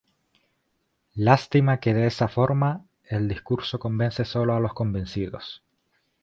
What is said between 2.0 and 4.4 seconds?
esa forma, el discurso convence